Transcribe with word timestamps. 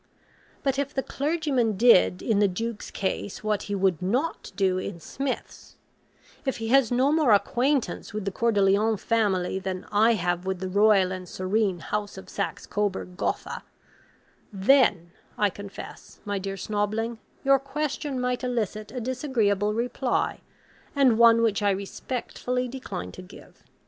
But 0.63 0.79
if 0.79 0.95
the 0.95 1.03
clergyman 1.03 1.77
did 1.77 2.23
in 2.23 2.39
the 2.39 2.47
Duke's 2.47 2.89
case 2.89 3.43
what 3.43 3.61
he 3.69 3.75
would 3.75 4.01
NOT 4.01 4.51
do 4.55 4.79
in 4.79 4.99
Smith's; 4.99 5.75
if 6.43 6.57
he 6.57 6.69
has 6.69 6.91
no 6.91 7.11
more 7.11 7.33
acquaintance 7.33 8.11
with 8.11 8.25
the 8.25 8.31
Coeurdelion 8.31 8.97
family 8.97 9.59
than 9.59 9.85
I 9.91 10.13
have 10.15 10.43
with 10.43 10.59
the 10.59 10.69
Royal 10.69 11.11
and 11.11 11.29
Serene 11.29 11.81
House 11.81 12.17
of 12.17 12.29
Saxe 12.29 12.65
Coburg 12.65 13.15
Gotha, 13.15 13.61
THEN, 14.51 15.11
I 15.37 15.51
confess, 15.51 16.19
my 16.25 16.39
dear 16.39 16.57
Snobling, 16.57 17.19
your 17.45 17.59
question 17.59 18.19
might 18.19 18.43
elicit 18.43 18.91
a 18.91 18.99
disagreeable 18.99 19.75
reply, 19.75 20.41
and 20.95 21.19
one 21.19 21.43
which 21.43 21.61
I 21.61 21.69
respectfully 21.69 22.67
decline 22.67 23.11
to 23.11 23.21
give. 23.21 23.63